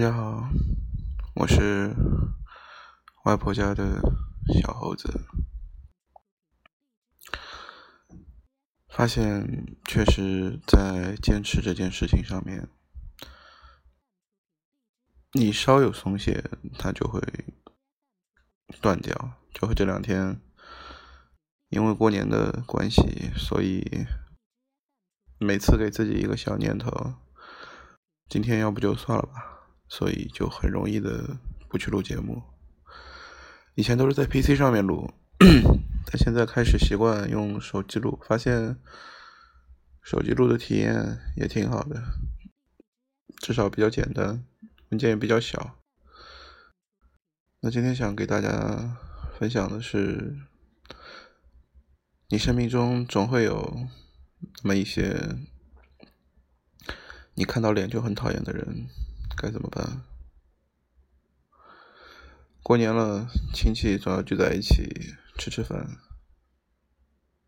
[0.00, 0.48] 大家好，
[1.34, 1.94] 我是
[3.26, 4.00] 外婆家的
[4.58, 5.26] 小猴子。
[8.88, 12.66] 发现确实在坚持这件事情上面，
[15.34, 17.20] 你稍有松懈，它就会
[18.80, 19.32] 断掉。
[19.52, 20.40] 就会这两天，
[21.68, 24.06] 因为过年的关系，所以
[25.38, 27.16] 每次给自己一个小念头，
[28.30, 29.58] 今天要不就算了吧。
[29.90, 31.36] 所以就很容易的
[31.68, 32.42] 不去录节目。
[33.74, 38.76] 以前都是在 PC 上面录，但现在开始习惯用手机录，发现
[40.02, 42.02] 手机录的体验也挺好的，
[43.38, 44.44] 至少比较简单，
[44.90, 45.76] 文件也比较小。
[47.60, 48.96] 那今天想给大家
[49.38, 50.36] 分享的是，
[52.28, 53.88] 你生命中总会有
[54.62, 55.36] 那么一些
[57.34, 58.86] 你看到脸就很讨厌的人。
[59.36, 60.02] 该怎么办？
[62.62, 65.98] 过年了，亲戚总要聚在一起吃吃饭。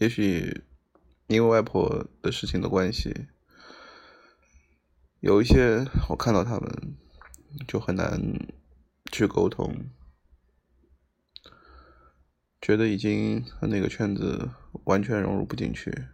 [0.00, 0.64] 也许
[1.28, 3.28] 因为外婆的事情的关系，
[5.20, 6.96] 有一些我看到他们
[7.66, 8.20] 就很难
[9.10, 9.90] 去沟通，
[12.60, 14.50] 觉得已经和那个圈子
[14.84, 16.08] 完全融入不进去，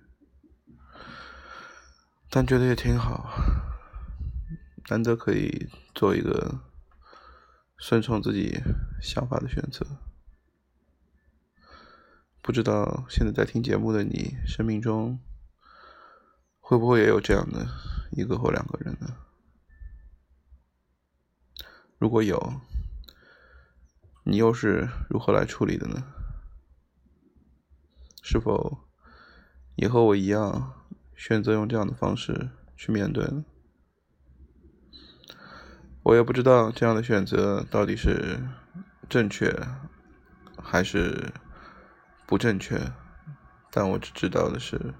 [2.30, 3.61] 但觉得也挺好。
[4.88, 6.60] 难得可以做一个
[7.76, 8.60] 顺从自己
[9.00, 9.86] 想法的选择，
[12.40, 15.20] 不知道现在在听节目的你，生命中
[16.60, 17.66] 会不会也有这样的
[18.10, 19.16] 一个或两个人呢？
[21.98, 22.60] 如果有，
[24.24, 26.04] 你又是如何来处理的呢？
[28.22, 28.88] 是否
[29.76, 30.74] 也和我一样，
[31.16, 33.44] 选择用这样的方式去面对呢？
[36.04, 38.40] 我也不知道这样的选择到底是
[39.08, 39.56] 正确
[40.60, 41.32] 还是
[42.26, 42.92] 不正确，
[43.70, 44.94] 但我只知道的是，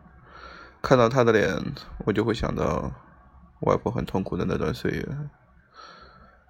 [0.81, 1.61] 看到他的脸，
[2.07, 2.93] 我就会想到
[3.63, 5.09] 外婆很痛苦的那段岁月，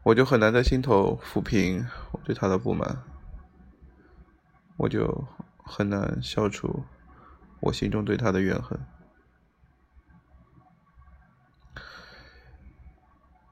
[0.03, 3.03] 我就很难在心头抚平我对他的不满，
[4.77, 5.27] 我就
[5.65, 6.85] 很难消除
[7.61, 8.79] 我心中对他的怨恨，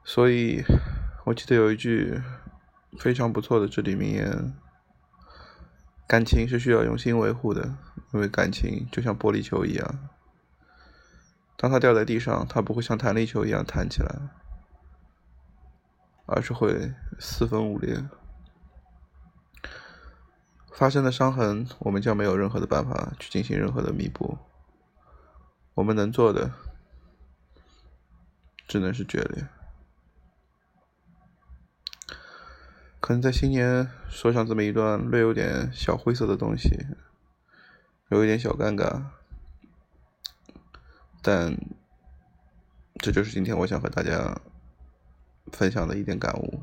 [0.04, 0.62] 所以。
[1.24, 2.20] 我记得有一句
[2.98, 4.54] 非常不错的至理名言：
[6.08, 7.76] 感情是需要用心维护的，
[8.12, 10.08] 因为感情就像玻璃球一样，
[11.56, 14.30] 当它掉在地上，它不会像弹力球一样弹起来，
[16.24, 18.02] 而是会四分五裂。
[20.72, 24.38] 发生的伤痕，我们将没有任何的办法去进行任何的弥补。
[25.74, 26.50] 我们能做的，
[28.66, 29.46] 只能是决裂。
[33.12, 36.86] 能在新年说上这么一段略有点小灰色的东西，
[38.08, 39.02] 有一点小尴尬，
[41.20, 41.56] 但
[42.98, 44.40] 这就是今天我想和大家
[45.52, 46.62] 分享的一点感悟。